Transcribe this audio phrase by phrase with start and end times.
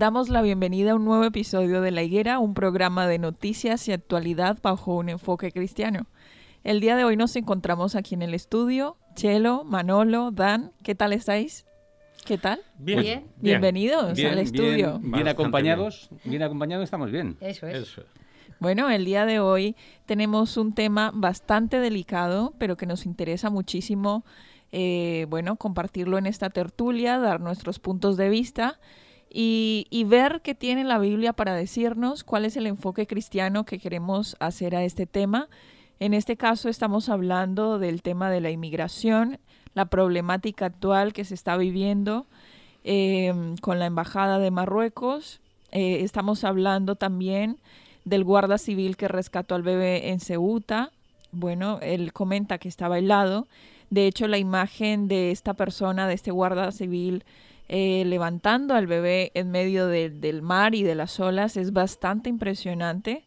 [0.00, 3.92] Damos la bienvenida a un nuevo episodio de La Higuera, un programa de noticias y
[3.92, 6.06] actualidad bajo un enfoque cristiano.
[6.64, 8.96] El día de hoy nos encontramos aquí en el estudio.
[9.14, 11.66] Chelo, Manolo, Dan, ¿qué tal estáis?
[12.24, 12.62] ¿Qué tal?
[12.78, 13.26] Bien.
[13.42, 15.00] Bienvenidos al estudio.
[15.02, 16.42] Bien, acompañados, bien.
[16.44, 17.36] acompañados estamos bien.
[17.42, 18.00] Eso es.
[18.58, 19.76] Bueno, el día de hoy
[20.06, 24.24] tenemos un tema bastante delicado, pero que nos interesa muchísimo,
[24.72, 28.80] eh, bueno, compartirlo en esta tertulia, dar nuestros puntos de vista
[29.32, 34.36] y, ver qué tiene la Biblia para decirnos, cuál es el enfoque cristiano que queremos
[34.40, 35.48] hacer a este tema.
[36.00, 39.38] En este caso estamos hablando del tema de la inmigración,
[39.74, 42.26] la problemática actual que se está viviendo
[42.82, 45.40] em, con la Embajada de Marruecos.
[45.70, 47.58] Eh, estamos hablando también
[48.04, 50.90] del guarda civil que rescató al bebé en Ceuta.
[51.30, 53.46] Bueno, él comenta que estaba helado.
[53.90, 57.24] De hecho, la imagen de esta persona, de este guarda civil,
[57.72, 63.24] eh, levantando al bebé en medio del mar y de las olas es bastante impresionante.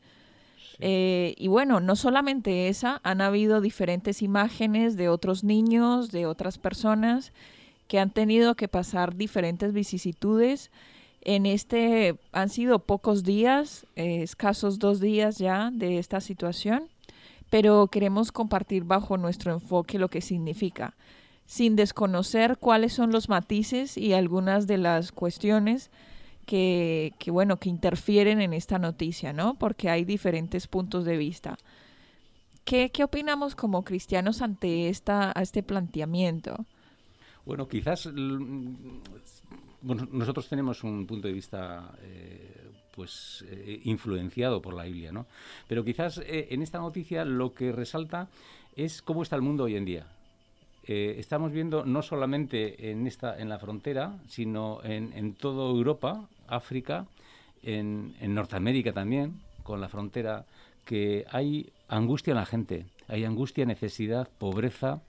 [0.80, 6.58] Eh, y bueno, no solamente esa, han habido diferentes imágenes de otros niños, de otras
[6.58, 7.32] personas
[7.88, 10.72] que han tenido que pasar diferentes vicisitudes.
[11.22, 16.90] En este han sido pocos días, eh, escasos dos días ya de esta situación,
[17.50, 20.96] pero queremos compartir bajo nuestro enfoque lo que significa
[21.54, 25.92] sin desconocer cuáles son los matices y algunas de las cuestiones
[26.48, 29.54] que, bueno, que interfieren en esta noticia, ¿no?
[29.54, 31.56] Porque hay diferentes puntos de vista.
[32.66, 36.66] ¿Qué, opinamos como cristianos ante esta, a este planteamiento?
[37.46, 38.10] Bueno, quizás
[39.84, 45.28] nosotros tenemos un punto de vista eh, pues eh, influenciado por la Biblia, ¿no?
[45.68, 48.28] Pero quizás eh, en esta noticia lo que resalta
[48.76, 50.08] es cómo está el mundo hoy en día.
[50.86, 56.28] Eh, estamos viendo no solamente en, esta, en la frontera, sino en, en toda Europa,
[56.48, 57.08] África,
[57.62, 60.46] en, en, Norteamérica también, con la frontera,
[60.84, 65.02] que hay angustia en la gente, hay angustia, necesidad, pobreza,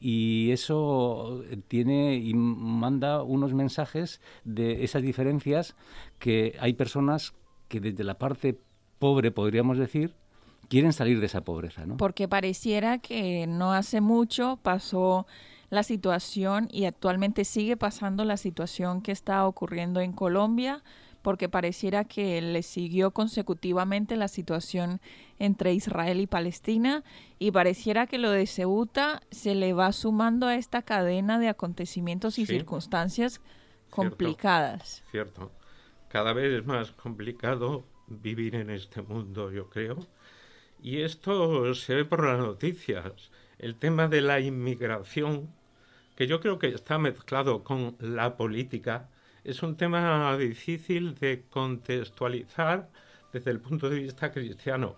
[0.00, 5.76] y eso tiene y manda unos mensajes de esas diferencias
[6.18, 7.32] que hay personas
[7.68, 8.58] que desde la parte
[8.98, 10.14] pobre, podríamos decir,
[10.68, 11.96] quieren salir de esa pobreza, ¿no?
[11.96, 15.26] Porque pareciera que no hace mucho pasó
[15.70, 20.82] la situación y actualmente sigue pasando la situación que está ocurriendo en Colombia,
[21.22, 25.00] porque pareciera que le siguió consecutivamente la situación
[25.38, 27.02] entre Israel y Palestina
[27.38, 32.38] y pareciera que lo de Ceuta se le va sumando a esta cadena de acontecimientos
[32.38, 33.40] y circunstancias
[33.90, 35.02] complicadas.
[35.10, 35.50] Cierto.
[36.08, 40.06] Cada vez es más complicado vivir en este mundo, yo creo
[40.82, 43.30] y esto se ve por las noticias.
[43.58, 45.48] El tema de la inmigración,
[46.16, 49.08] que yo creo que está mezclado con la política,
[49.44, 52.88] es un tema difícil de contextualizar
[53.32, 54.96] desde el punto de vista cristiano.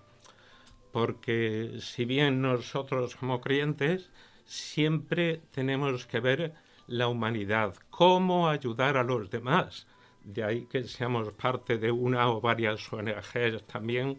[0.93, 4.11] Porque si bien nosotros como creyentes
[4.45, 6.55] siempre tenemos que ver
[6.87, 9.87] la humanidad, cómo ayudar a los demás.
[10.23, 14.19] De ahí que seamos parte de una o varias ONGs también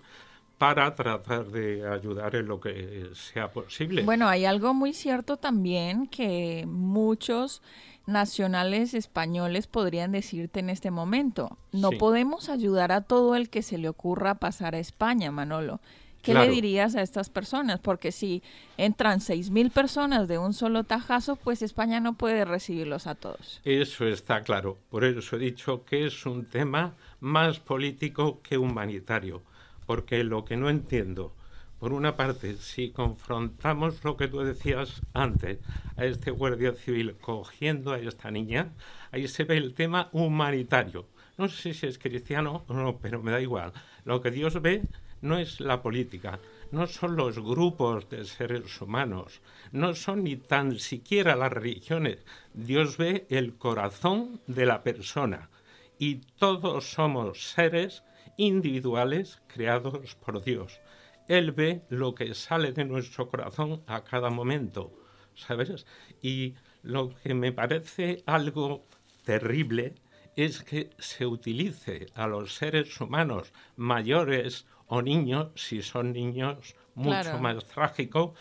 [0.58, 4.04] para tratar de ayudar en lo que sea posible.
[4.04, 7.62] Bueno, hay algo muy cierto también que muchos
[8.08, 11.58] nacionales españoles podrían decirte en este momento.
[11.72, 15.80] No podemos ayudar a todo el que se le ocurra pasar a España, Manolo.
[16.24, 17.80] ¿Qué le dirías a estas personas?
[17.80, 18.44] Porque si
[18.76, 23.62] entran seis mil personas de un solo tajazo, pues España no puede recibirlos a todos.
[23.64, 24.78] Eso está claro.
[24.90, 29.42] Por eso he dicho que es un tema más político que humanitario.
[29.88, 31.34] Porque lo que no entiendo,
[31.80, 35.58] por una parte, si confrontamos lo que tú decías antes,
[35.96, 38.74] a este guardia civil cogiendo a esta niña,
[39.12, 41.08] ahí se ve el tema humanitario.
[41.38, 43.74] No sé si es cristiano o no, pero me da igual.
[44.06, 44.84] Lo que Dios ve
[45.22, 46.40] no es la política,
[46.72, 49.42] no son los grupos de seres humanos,
[49.72, 52.26] no son ni tan siquiera las religiones.
[52.54, 55.50] Dios ve el corazón de la persona
[55.98, 58.04] y todos somos seres
[58.38, 60.80] individuales creados por Dios.
[61.28, 64.94] Él ve lo que sale de nuestro corazón a cada momento,
[65.36, 65.86] ¿sabes?
[66.22, 68.86] Y lo que me parece algo
[69.26, 69.96] terrible
[70.38, 77.40] es que se utilice a los seres humanos mayores o niños, si son niños, mucho
[77.40, 78.36] más trágico,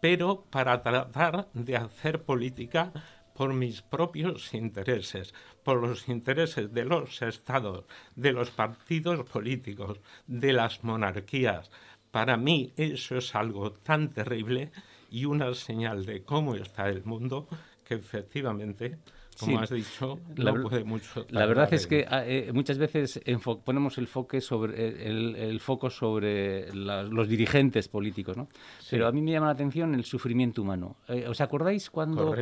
[0.00, 2.92] pero para tratar de hacer política
[3.34, 5.32] por mis propios intereses,
[5.64, 7.84] por los intereses de los estados,
[8.16, 11.70] de los partidos políticos, de las monarquías.
[12.10, 14.70] Para mí eso es algo tan terrible
[15.10, 17.48] y una señal de cómo está el mundo
[17.84, 18.98] que efectivamente
[19.44, 21.26] como has dicho, la, puede mucho.
[21.30, 23.20] La verdad es que ah, eh, muchas veces
[23.64, 24.08] ponemos el,
[24.40, 28.48] sobre, eh, el, foco sobre los dirigentes políticos, ¿no?
[28.90, 30.96] Pero a mí me llama la atención el sufrimiento humano.
[31.08, 32.34] Eh, ¿Os acordáis cuando,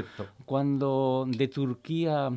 [0.44, 2.30] cuando de Turquía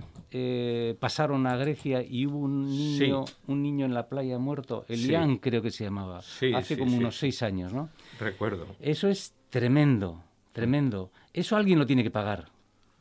[0.99, 4.85] pasaron a Grecia y hubo un niño, un niño en la playa muerto?
[4.87, 6.19] Elian creo que se llamaba.
[6.19, 7.89] hace como unos seis años, ¿no?
[8.19, 8.67] Recuerdo.
[8.79, 11.11] Eso es tremendo, tremendo.
[11.33, 12.52] Eso alguien lo tiene que pagar.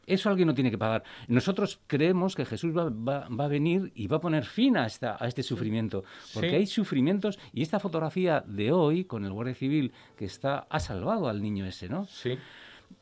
[0.07, 1.05] Eso alguien no tiene que pagar.
[1.29, 5.29] Nosotros creemos que Jesús va, a venir y va a poner fin a, esta, a
[5.29, 6.05] este sufrimiento,
[6.35, 10.81] porque hay sufrimientos y esta fotografía de hoy con el Guardia Civil que está ha
[10.81, 12.07] salvado al niño ese, ¿no?
[12.07, 12.37] Sí.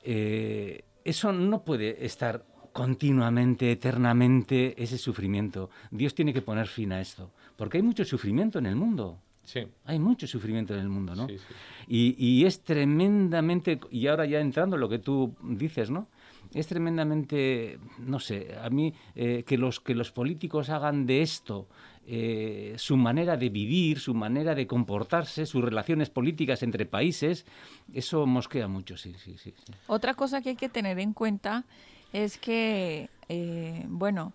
[0.02, 5.70] Eh, eso no puede estar continuamente, eternamente ese sufrimiento.
[5.90, 9.18] Dios tiene que poner fin a esto, porque hay mucho sufrimiento en el mundo.
[9.42, 9.66] Sí.
[9.84, 11.26] Hay mucho sufrimiento en el mundo, ¿no?
[11.26, 11.54] Sí, sí.
[11.88, 16.06] Y, y, es tremendamente, y ahora ya entrando en lo que tú dices, ¿no?
[16.54, 21.68] Es tremendamente, no sé, a mí eh, que, los, que los políticos hagan de esto
[22.06, 27.46] eh, su manera de vivir, su manera de comportarse, sus relaciones políticas entre países,
[27.94, 29.54] eso mosquea mucho, sí, sí, sí.
[29.86, 31.64] Otra cosa que hay que tener en cuenta
[32.12, 34.32] es que, eh, bueno,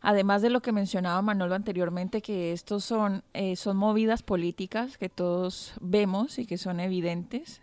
[0.00, 3.22] además de lo que mencionaba Manolo anteriormente, que estos son,
[3.56, 7.60] son movidas políticas que todos vemos y que son evidentes,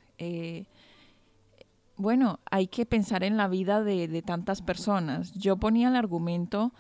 [1.96, 5.34] bueno, hay que pensar en la vida de, tantas personas.
[5.34, 6.74] Yo ponía el argumento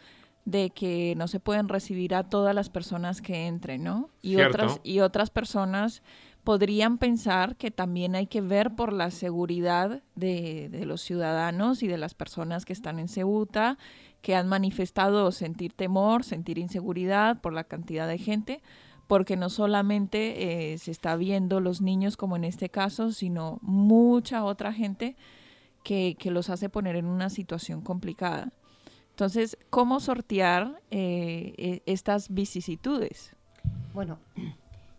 [0.45, 4.09] de que no se pueden recibir a todas las personas que entren, ¿no?
[4.21, 6.03] Y otras y otras personas
[6.43, 11.87] podrían pensar que también hay que ver por la seguridad de, de, los ciudadanos y
[11.87, 13.77] de las personas que están en Ceuta,
[14.21, 18.61] que han manifestado sentir temor, sentir inseguridad por la cantidad de gente,
[19.07, 24.43] porque no solamente eh, se está viendo los niños como en este caso, sino mucha
[24.43, 25.15] otra gente
[25.83, 28.51] que, los hace poner en una situación complicada.
[29.11, 33.35] Entonces, ¿cómo sortear eh, e, estas vicisitudes?
[33.93, 34.17] Bueno,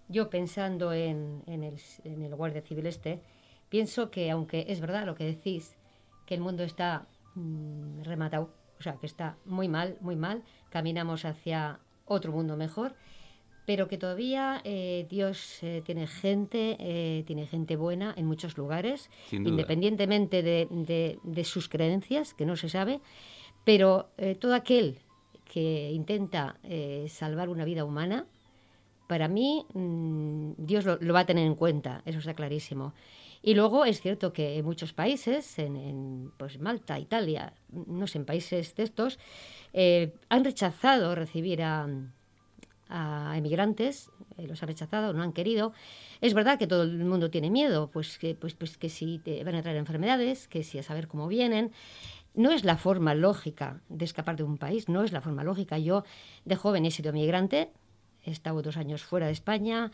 [0.08, 1.74] yo pensando en, el,
[2.04, 3.20] en, el, Guardia Civil este,
[3.68, 5.76] pienso que aunque es verdad lo que decís,
[6.26, 11.24] que el mundo está mm, rematado, o sea, que está muy mal, muy mal, caminamos
[11.24, 12.94] hacia otro mundo mejor,
[13.66, 19.10] pero que todavía eh, Dios eh, tiene gente, eh, tiene gente buena en muchos lugares,
[19.30, 23.00] independientemente de, sus creencias, que no se sabe,
[23.64, 24.98] pero todo aquel
[25.44, 26.58] que intenta
[27.08, 28.26] salvar una vida humana,
[29.06, 32.94] para mí mm, Dios lo, va a tener en cuenta, eso está clarísimo.
[33.42, 38.24] Y luego es cierto que en muchos países, en, pues Malta, Italia, no sé, en
[38.24, 39.18] países de estos,
[40.30, 41.86] han rechazado recibir a
[42.88, 45.72] a emigrantes, eh, los ha rechazado, no han querido.
[46.20, 49.54] Es verdad que todo el mundo tiene miedo, pues que, pues, pues que si van
[49.54, 51.72] a traer enfermedades, que si a saber cómo vienen.
[52.34, 55.78] No es la forma lógica de escapar de un país, no es la forma lógica.
[55.78, 56.04] Yo
[56.44, 57.70] de joven he sido migrante,
[58.24, 59.92] he estado dos años fuera de España,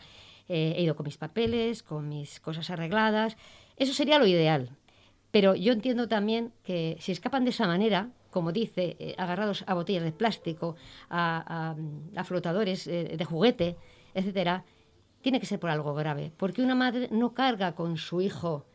[0.49, 3.37] eh, he ido con mis papeles, con mis cosas arregladas.
[3.77, 4.71] Eso sería lo ideal.
[5.31, 9.75] Pero yo entiendo también que si escapan de esa manera, como dice, eh, agarrados a
[9.75, 10.75] botellas de plástico,
[11.09, 11.75] a,
[12.23, 13.77] flotadores eh, de juguete,
[14.15, 14.63] etcétera,
[15.21, 18.65] tiene que ser por algo grave, porque una madre no carga con su hijo.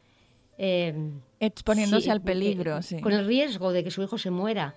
[0.58, 0.94] Eh,
[1.40, 3.00] Exponiéndose al peligro, sí.
[3.00, 4.76] Con el riesgo de que su hijo se muera,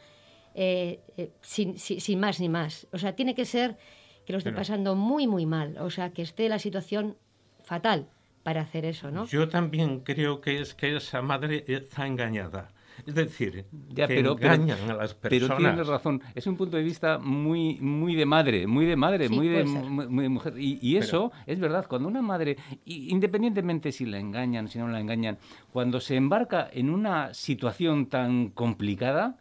[1.41, 2.87] sin, sin, más ni más.
[2.91, 3.77] O sea, tiene que ser
[4.25, 5.77] que lo esté pasando muy, muy mal.
[5.79, 7.17] O sea, que esté la situación
[7.63, 8.09] fatal
[8.43, 9.25] para hacer eso, ¿no?
[9.25, 12.71] Yo también creo que es que esa madre está engañada.
[13.05, 15.49] Es decir, ya, que pero, engañan a las personas.
[15.49, 19.29] Pero tienes razón, es un punto de vista muy, muy de madre, muy de madre,
[19.29, 20.53] muy, de, muy, de, mujer.
[20.57, 25.37] Y, eso es verdad, cuando una madre, independientemente si la engañan, si no la engañan,
[25.71, 29.37] cuando se embarca en una situación tan complicada,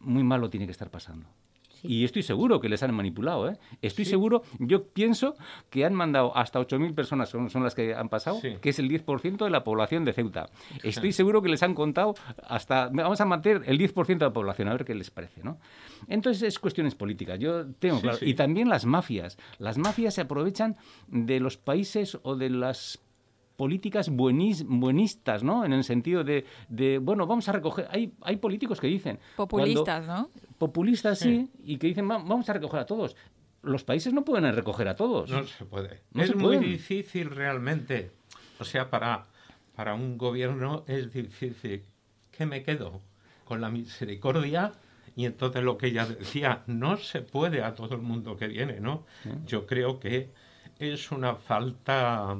[0.00, 1.26] muy malo tiene que estar pasando.
[1.82, 3.48] Y estoy seguro que les han manipulado.
[3.48, 3.58] ¿eh?
[3.80, 5.34] Estoy seguro, yo pienso
[5.70, 8.88] que han mandado hasta 8.000 personas, son, son, las que han pasado, que es el
[8.88, 10.48] 10% de la población de Ceuta.
[10.82, 12.14] Estoy seguro que les han contado
[12.46, 15.42] hasta, vamos a mantener el 10% de la población, a ver qué les parece.
[15.42, 15.58] ¿no?
[16.08, 18.18] Entonces es cuestiones políticas, yo tengo claro.
[18.20, 19.38] Y también las mafias.
[19.58, 20.76] Las mafias se aprovechan
[21.08, 23.00] de los países o de las
[23.56, 25.64] políticas buenistas, ¿no?
[25.64, 27.86] En el sentido de, de, bueno, vamos a recoger...
[27.90, 29.18] Hay, hay políticos que dicen...
[29.36, 30.30] Populistas, ¿no?
[30.58, 31.48] Populistas, sí.
[31.64, 33.16] y que dicen, vamos a recoger a todos.
[33.62, 35.30] Los países no pueden recoger a todos.
[35.30, 36.00] No se puede.
[36.14, 38.10] es muy difícil realmente.
[38.58, 39.26] O sea, para,
[39.76, 41.84] para un gobierno es difícil.
[42.30, 43.00] ¿Qué me quedo?
[43.44, 44.72] Con la misericordia
[45.14, 48.80] y entonces lo que ella decía, no se puede a todo el mundo que viene,
[48.80, 49.04] ¿no?
[49.46, 50.30] Yo creo que
[50.82, 52.36] es una falta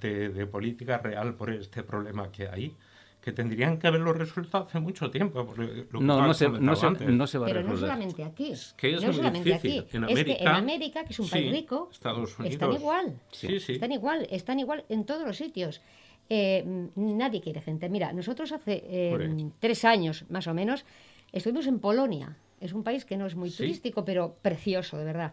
[0.00, 2.74] de, política real por este problema que hay
[3.20, 5.54] que tendrían que haberlo resuelto hace mucho tiempo.
[5.92, 8.50] no, no se, no, se, no se, va a Pero no solamente aquí.
[8.50, 9.84] Es que es no solamente aquí.
[9.92, 13.20] En América, es que en América, que es un país rico, Estados Unidos, están igual.
[13.30, 13.74] Sí, sí.
[13.74, 15.80] Están igual, están igual en todos los sitios.
[16.28, 16.64] Eh,
[16.96, 17.88] nadie quiere gente.
[17.88, 20.84] Mira, nosotros hace eh, tres años, más o menos,
[21.30, 22.36] estuvimos en Polonia.
[22.62, 25.32] Es un país que no es muy turístico, pero precioso, de verdad.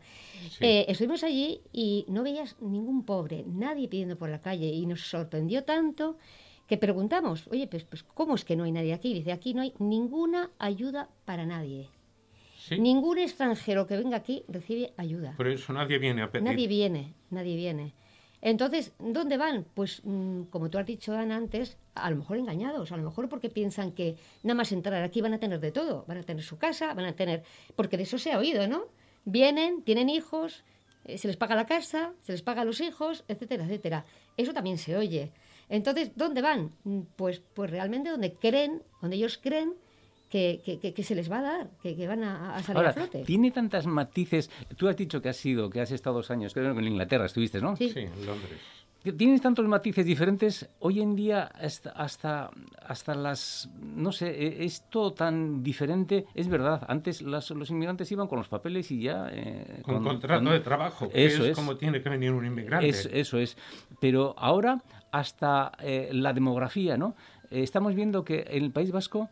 [0.60, 4.68] Eh, estuvimos allí y no veías ningún pobre, nadie pidiendo por la calle.
[4.68, 6.18] Y nos sorprendió tanto
[6.68, 9.14] que preguntamos, oye, pues, pues ¿cómo es que no hay nadie aquí?
[9.14, 11.90] dice, aquí no hay ninguna ayuda para nadie.
[12.78, 15.34] Ningún extranjero que venga aquí recibe ayuda.
[15.38, 16.46] Por eso nadie viene a pedir.
[16.46, 17.94] Nadie viene, nadie viene.
[18.42, 19.66] Entonces, ¿dónde van?
[19.74, 23.28] Pues, mm, como tú has dicho, Ana, antes, a lo mejor engañados, a lo mejor
[23.28, 26.44] porque piensan que nada más entrar aquí van a tener de todo, van a tener
[26.44, 27.44] su casa, van a tener...
[27.76, 28.86] Porque de eso se ha oído, ¿no?
[29.26, 30.64] Vienen, tienen hijos,
[31.04, 34.06] eh, se les paga la casa, se les paga los hijos, etcétera, etcétera.
[34.38, 35.32] Eso también se oye.
[35.68, 36.72] Entonces, ¿dónde van?
[36.86, 39.76] Mm, pues, pues realmente donde creen, donde ellos creen
[40.30, 40.62] que,
[40.96, 43.24] que, se les va a dar, que, van a, salir a flote.
[43.24, 44.50] Tiene tantas matices.
[44.78, 47.26] Tú has dicho que has sido, que has estado dos años, creo que en Inglaterra
[47.26, 47.76] estuviste, ¿no?
[47.76, 48.60] Sí, en Londres.
[49.18, 50.70] Tienes tantos matices diferentes.
[50.80, 53.70] Hoy en día hasta, hasta, las...
[53.82, 56.26] No sé, e, es todo tan diferente.
[56.36, 59.30] Es verdad, antes los inmigrantes iban con los papeles y ya...
[59.32, 62.90] Eh, con, contrato de trabajo, que eso es, como tiene que venir un inmigrante.
[62.90, 63.58] eso es.
[64.02, 67.16] Pero ahora hasta eh, la demografía, ¿no?
[67.52, 69.30] Eh, estamos viendo que en el País Vasco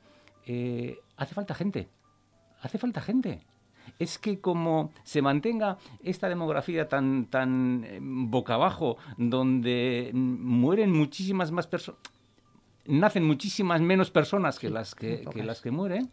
[0.47, 1.89] eh, hace falta gente.
[2.61, 3.41] Hace falta gente.
[3.99, 11.51] Es que como se mantenga esta demografía tan, tan eh, boca abajo, donde mueren muchísimas
[11.51, 11.99] más personas,
[12.85, 16.09] nacen muchísimas menos personas que las que, las que mueren,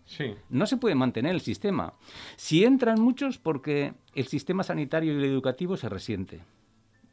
[0.50, 1.94] no se puede mantener el sistema.
[2.36, 6.42] Si entran muchos porque el sistema sanitario y el educativo se resiente.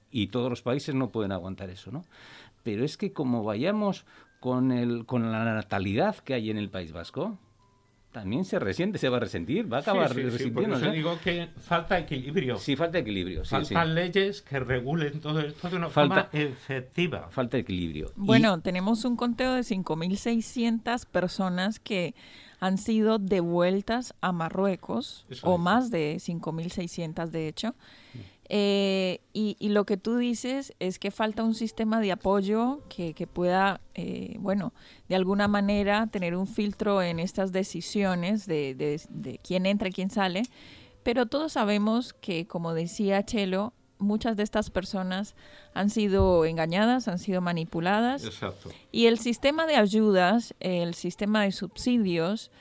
[0.10, 2.04] Y todos los países no pueden aguantar eso, ¿no?
[2.64, 4.06] Pero es que como vayamos
[4.42, 7.38] con, el, con la natalidad que hay en el País Vasco,
[8.12, 11.18] también se resiente, se va a resentir, va a acabar sí, sí, por eso digo
[11.24, 12.58] que falta equilibrio.
[12.58, 13.46] Sí, falta equilibrio.
[13.46, 17.30] Faltan leyes que regulen todo esto de una forma efectiva.
[17.30, 18.12] Falta equilibrio.
[18.16, 22.16] Bueno, tenemos un conteo de 5.600 personas que
[22.60, 27.76] han sido devueltas a Marruecos, o más de 5.600 de hecho.
[28.54, 33.80] Eh, y, lo que tú dices es que falta un sistema de apoyo que, pueda,
[33.96, 34.74] eh, bueno,
[35.08, 40.10] de alguna manera tener un filtro en estas decisiones de, de, quién entra y quién
[40.10, 40.44] sale.
[41.02, 45.34] Pero todos sabemos que, como decía Chelo, muchas de estas personas
[45.74, 48.26] han sido engañadas, han sido manipuladas.
[48.26, 48.70] Exacto.
[48.92, 52.52] Y el sistema de ayudas, el sistema de subsidios,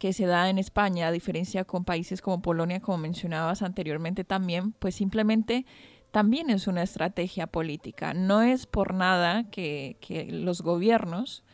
[0.00, 4.72] que se da en España, a diferencia con países como Polonia, como mencionabas anteriormente también,
[4.72, 5.66] pues simplemente
[6.10, 8.14] también es una estrategia política.
[8.14, 9.98] No es por nada que,
[10.30, 11.44] los gobiernos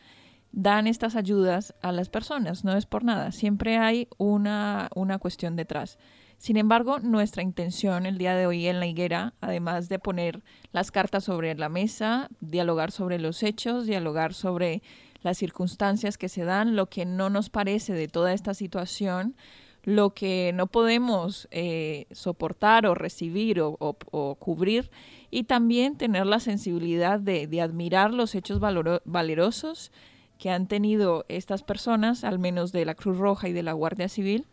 [0.53, 5.57] dan estas ayudas a las personas, no es por nada, siempre hay una, una cuestión
[5.57, 5.99] detrás.
[6.37, 10.91] Sin embargo, nuestra intención el día de hoy en la higuera, además de poner las
[10.91, 14.83] cartas sobre la mesa, dialogar sobre los hechos, dialogar sobre
[15.23, 19.35] las circunstancias que se dan, lo que no nos parece de toda esta situación,
[19.83, 24.91] lo que no podemos eh, soportar o recibir o, cubrir
[25.31, 29.91] y también tener la sensibilidad de, admirar los hechos valerosos
[30.37, 34.09] que han tenido estas personas, al menos de la Cruz Roja y de la Guardia
[34.09, 34.45] Civil,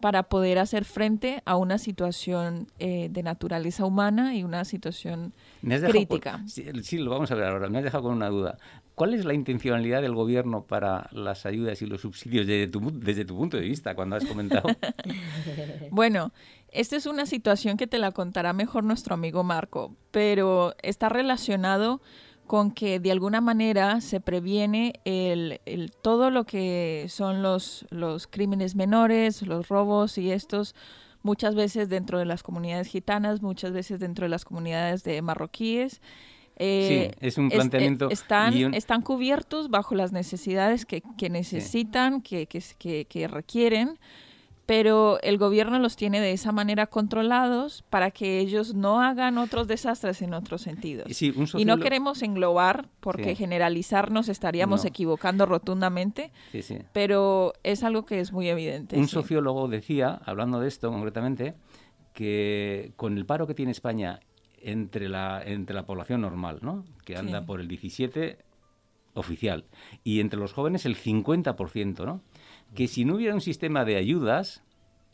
[0.00, 6.42] para poder hacer frente a una situación eh, de naturaleza humana y una situación crítica.
[6.46, 7.68] sí, lo vamos a ver ahora.
[7.68, 8.58] Me has dejado con una duda.
[9.00, 13.24] ¿Cuál es la intencionalidad del gobierno para las ayudas y los subsidios desde tu, desde
[13.24, 14.68] tu punto de vista, cuando has comentado?
[15.90, 16.32] bueno,
[16.70, 22.02] esta es una situación que te la contará mejor nuestro amigo Marco, pero está relacionado
[22.46, 25.60] con que de alguna manera se previene el,
[26.02, 30.74] todo lo que son los, los crímenes menores, los robos y estos
[31.22, 36.02] muchas veces dentro de las comunidades gitanas, muchas veces dentro de las comunidades de marroquíes.
[36.62, 38.10] Eh, sí, es un planteamiento.
[38.10, 43.98] están, están cubiertos bajo las necesidades que, que necesitan, que, que, que, requieren,
[44.66, 49.68] pero el gobierno los tiene de esa manera controlados para que ellos no hagan otros
[49.68, 51.06] desastres en otros sentidos.
[51.22, 56.30] Y no queremos englobar, porque generalizarnos estaríamos equivocando rotundamente,
[56.92, 58.98] pero es algo que es muy evidente.
[58.98, 61.54] Un sociólogo decía, hablando de esto concretamente,
[62.12, 64.20] que con el paro que tiene España
[64.60, 66.84] entre la, entre la población normal, ¿no?
[67.04, 68.38] que anda por el 17
[69.14, 69.64] oficial,
[70.04, 72.22] y entre los jóvenes el 50%, ¿no?
[72.74, 74.62] que si no hubiera un sistema de ayudas,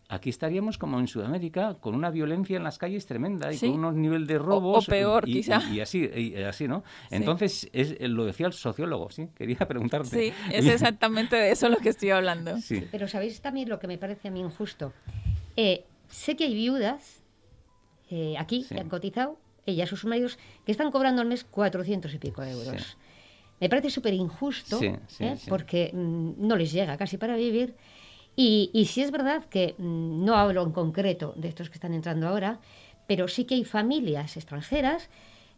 [0.09, 3.95] aquí estaríamos como en Sudamérica, con una violencia en las calles tremenda y con unos
[3.95, 4.87] niveles de robos.
[4.87, 5.63] O, peor, y, quizá.
[5.71, 6.09] Y, así,
[6.47, 6.85] así, ¿no?
[7.11, 9.29] Entonces, es, lo decía el sociólogo, ¿sí?
[9.35, 10.09] Quería preguntarte.
[10.09, 12.59] Sí, es exactamente de eso lo que estoy hablando.
[12.59, 12.87] Sí.
[12.91, 14.93] Pero ¿sabéis también lo que me parece a mí injusto?
[15.57, 17.23] Eh, sé que hay viudas
[18.11, 22.43] eh, aquí han cotizado, ellas, sus maridos, que están cobrando al mes 400 y pico
[22.43, 22.97] euros.
[23.61, 25.37] Me parece súper injusto, ¿eh?
[25.49, 27.75] porque mm, no les llega casi para vivir.
[28.37, 31.95] Y, y sí es verdad que mm, no hablo en concreto de estos que están
[31.95, 32.61] entrando ahora,
[33.07, 35.09] pero sí que hay familias extranjeras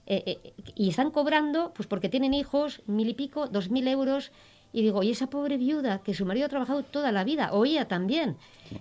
[0.07, 4.33] eh, eh, y están cobrando, pues porque tienen hijos, mil y pico, dos mil euros.
[4.73, 7.65] Y digo, y esa pobre viuda que su marido ha trabajado toda la vida, o
[7.65, 8.37] ella también.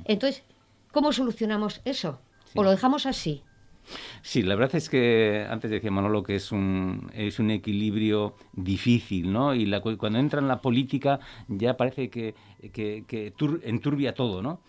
[0.06, 0.44] Entonces,
[0.92, 2.20] ¿cómo solucionamos eso?
[2.56, 3.42] ¿O lo dejamos así?
[4.22, 9.32] Sí, la verdad es que antes decía Manolo que es un, es un equilibrio difícil,
[9.32, 9.54] ¿no?
[9.54, 12.36] Y la, cuando entra en la política ya parece que,
[12.74, 14.62] que, enturbia todo, ¿no?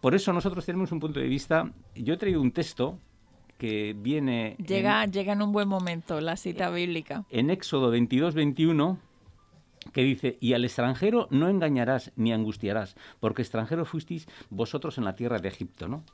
[0.00, 1.72] Por eso nosotros tenemos un punto de vista.
[1.94, 2.98] Yo he traído un texto
[3.56, 4.56] que viene.
[4.58, 7.24] Llega en, llega en un buen momento, la cita bíblica.
[7.30, 8.98] En Éxodo 22, 21
[9.92, 15.14] que dice, y al extranjero no engañarás ni angustiarás, porque extranjero fuisteis vosotros en la
[15.14, 16.04] tierra de Egipto, ¿no?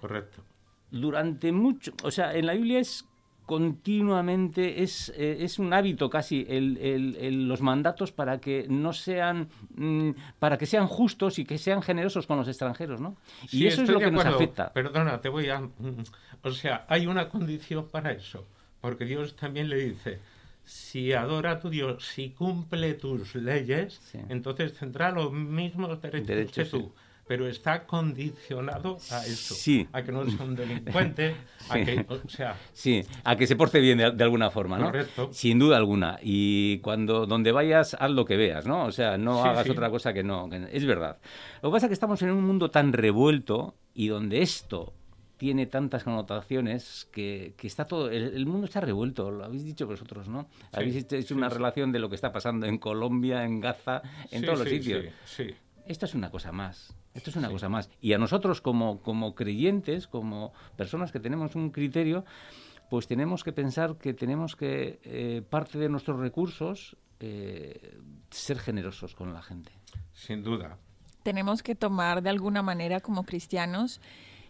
[0.00, 0.42] Correcto
[0.90, 3.04] durante mucho, o sea, en la Biblia es
[3.50, 9.48] continuamente, es, eh, es un hábito casi el, el, los mandatos para que no sean,
[9.74, 13.16] mm, para que sean justos y que sean generosos con los extranjeros, ¿no?
[13.50, 14.72] y eso es lo que nos afecta.
[14.72, 15.58] Perdona, te voy a...
[15.60, 16.04] Mm,
[16.42, 18.46] o sea, hay una condición para eso,
[18.80, 20.20] porque Dios también le dice,
[20.64, 26.64] si adora a tu Dios, si cumple tus leyes, entonces tendrá los mismos derechos, que
[26.66, 26.92] tú
[27.30, 29.86] pero está condicionado a eso, sí.
[29.92, 31.36] a que no sea un delincuente,
[31.70, 32.56] a que, o sea...
[32.72, 34.86] Sí, a que se porte bien de, alguna forma, ¿no?
[34.86, 35.28] Correcto.
[35.30, 36.18] Sin duda alguna.
[36.20, 38.84] Y cuando donde vayas, haz lo que veas, ¿no?
[38.84, 40.48] O sea, no hagas otra cosa que no.
[40.72, 41.18] es verdad.
[41.62, 44.92] Lo que pasa es que estamos en un mundo tan revuelto y donde esto
[45.36, 50.26] tiene tantas connotaciones que, que está todo, el, mundo está revuelto, lo habéis dicho vosotros,
[50.26, 50.48] ¿no?
[50.72, 54.58] habéis hecho una relación de lo que está pasando en Colombia, en Gaza, en todos
[54.58, 55.04] los sitios.
[55.86, 56.92] Esto es una cosa más.
[57.14, 57.90] Esto es una cosa más.
[58.00, 62.24] Y a nosotros como, como creyentes, como personas que tenemos un criterio,
[62.88, 67.98] pues tenemos que pensar que tenemos que, eh, parte de nuestros recursos, eh,
[68.30, 69.72] ser generosos con la gente.
[70.12, 70.78] Sin duda.
[71.22, 74.00] Tenemos que tomar de alguna manera como cristianos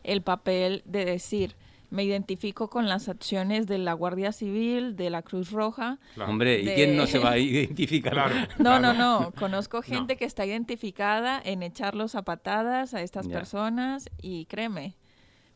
[0.04, 1.56] el papel de decir,
[1.90, 5.98] me identifico con las acciones de la Guardia Civil, de la Cruz Roja.
[6.26, 8.48] Hombre, ¿y quién no se va a identificar?
[8.58, 9.32] no, no, no.
[9.32, 14.96] Conozco gente que está identificada en echarlos a patadas a estas personas y créeme,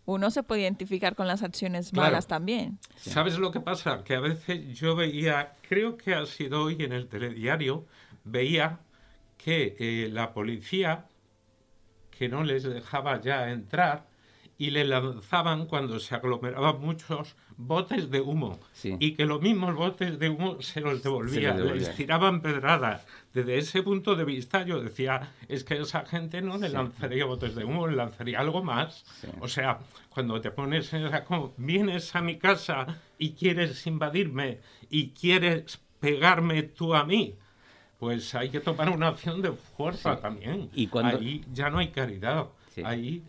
[0.06, 2.78] uno se puede identificar con las acciones malas también.
[2.96, 4.04] ¿Sabes lo que pasa?
[4.04, 7.86] Que a veces yo veía, creo que ha sido hoy en el telediario,
[8.24, 8.80] veía
[9.38, 11.06] que eh, la policía,
[12.10, 14.06] que no les dejaba ya entrar,
[14.56, 20.18] y le lanzaban cuando se aglomeraban muchos botes de humo y que los mismos botes
[20.18, 23.06] de humo se los devolvían, les tiraban pedradas.
[23.32, 27.24] Desde ese punto de vista yo decía, es que a esa gente no le lanzaría
[27.24, 29.04] botes de humo, le lanzaría algo más.
[29.40, 31.24] O sea, cuando te pones en esa...
[31.56, 37.36] Vienes a mi casa y quieres invadirme y quieres pegarme tú a mí,
[37.98, 40.70] pues hay que tomar una acción de fuerza también.
[40.74, 41.18] Y cuando...
[41.18, 42.48] Ahí ya no hay caridad.
[42.84, 43.22] Ahí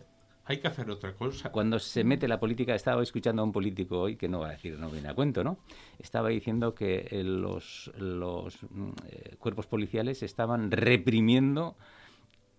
[0.46, 1.50] hay que hacer otra cosa.
[1.50, 4.52] Cuando se mete la política, estaba escuchando a un político hoy, que no va a
[4.52, 5.58] decir, no viene a cuento, ¿no?
[5.98, 11.76] Estaba diciendo que eh, los, los mm, eh, cuerpos policiales estaban reprimiendo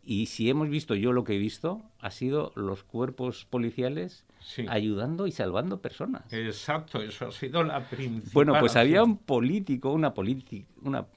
[0.03, 4.25] y si hemos visto yo lo que he visto, ha sido los cuerpos policiales
[4.69, 6.31] ayudando y salvando personas.
[6.31, 8.31] Exacto, eso ha sido la principal.
[8.33, 10.13] Bueno, pues había un político, una,
[10.81, 11.07] una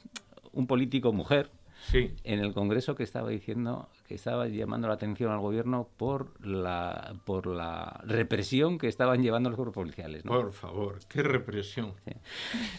[0.53, 1.51] un político mujer,
[1.93, 7.14] en el Congreso que estaba diciendo que estaba llamando la atención al gobierno por la
[7.25, 10.23] por la represión que estaban llevando los cuerpos policiales.
[10.23, 11.95] Por favor, qué represión.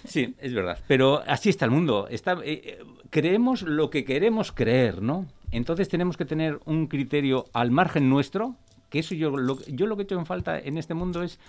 [0.06, 0.36] Sí.
[0.40, 0.80] es verdad.
[0.88, 2.08] Pero así está el mundo.
[2.10, 5.28] Está, eh, eh, creemos lo que queremos creer, ¿no?
[5.52, 8.56] Entonces tenemos que tener un criterio al margen nuestro,
[8.90, 11.40] que eso yo lo, yo lo que he hecho en falta en este mundo es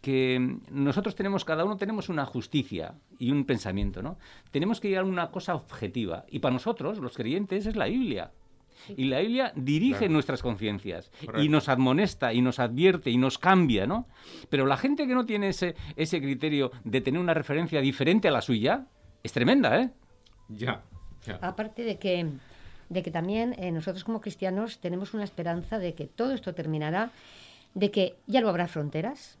[0.00, 4.18] que nosotros tenemos, cada uno tenemos una justicia y un pensamiento, ¿no?
[4.50, 6.24] Tenemos que llegar a una cosa objetiva.
[6.28, 8.30] Y para nosotros, los creyentes, es la Biblia.
[8.96, 13.86] Y la Biblia dirige nuestras conciencias y nos admonesta y nos advierte y nos cambia,
[13.86, 14.06] ¿no?
[14.48, 18.30] Pero la gente que no tiene ese, ese criterio de tener una referencia diferente a
[18.30, 18.86] la suya
[19.22, 19.90] es tremenda, ¿eh?
[20.48, 20.82] Ya.
[21.40, 22.26] Aparte de que,
[22.88, 27.10] de que también eh, nosotros como cristianos tenemos una esperanza de que todo esto terminará,
[27.74, 29.37] de que ya no habrá fronteras,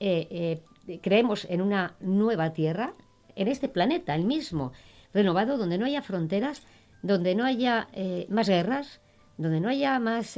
[0.00, 2.94] eh, eh, creemos en una nueva tierra,
[3.34, 4.72] en este planeta, el mismo,
[5.12, 6.62] renovado, donde no haya fronteras,
[7.02, 9.00] donde no haya eh, más guerras,
[9.36, 10.36] donde no haya más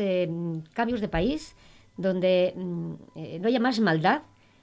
[0.75, 1.57] cambios de país,
[1.96, 2.92] donde mm,
[3.40, 4.23] no haya más maldad.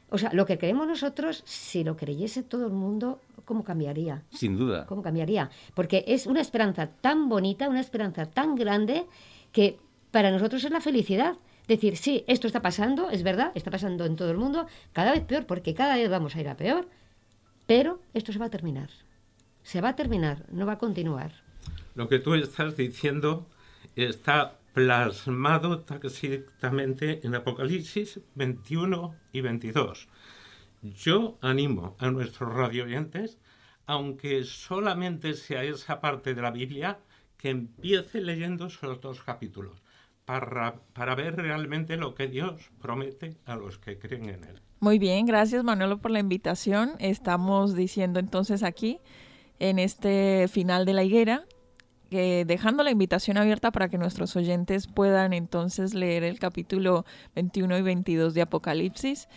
[0.09, 4.23] O sea, lo que creemos nosotros, si lo creyese todo el mundo, ¿cómo cambiaría?
[4.29, 4.85] Sin duda.
[4.85, 5.49] ¿Cómo cambiaría?
[5.73, 9.05] Porque es una esperanza tan bonita, una esperanza tan grande,
[9.51, 9.79] que
[10.11, 14.15] para nosotros es la felicidad decir, sí, esto está pasando, es verdad, está pasando en
[14.15, 16.87] todo el mundo, cada vez peor, porque cada vez vamos a ir a peor,
[17.65, 18.89] pero esto se va a terminar.
[19.63, 21.33] Se va a terminar, no va a continuar.
[21.95, 23.47] Lo que tú estás diciendo
[23.95, 30.07] está plasmado tácitamente en Apocalipsis 21 y 22.
[30.83, 33.39] Yo animo a nuestros radio oyentes,
[33.87, 36.99] aunque solamente sea esa parte de la Biblia,
[37.37, 39.81] que empiece leyendo esos dos capítulos
[40.27, 44.61] para, ver realmente lo que Dios promete a los que creen en Él.
[44.81, 46.91] Muy bien, gracias Manuelo por la invitación.
[46.99, 48.99] Estamos diciendo entonces aquí,
[49.59, 51.45] en este final de la higuera,
[52.09, 57.77] que dejando la invitación abierta para que nuestros oyentes puedan entonces leer el capítulo 21
[57.77, 59.29] y 22 de Apocalipsis.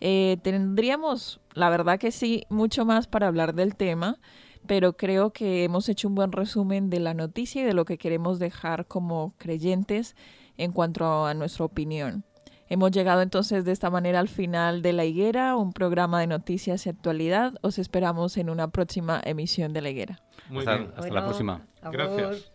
[0.00, 4.20] Eh, tendríamos, la verdad que sí, mucho más para hablar del tema,
[4.66, 7.98] pero creo que hemos hecho un buen resumen de la noticia y de lo que
[7.98, 10.16] queremos dejar como creyentes
[10.56, 12.24] en cuanto a nuestra opinión.
[12.68, 16.86] Hemos llegado entonces de esta manera al final de La Higuera, un programa de noticias
[16.86, 17.54] y actualidad.
[17.62, 20.20] Os esperamos en una próxima emisión de La Higuera.
[20.50, 21.66] hasta, hasta la próxima.
[21.92, 22.50] Gracias.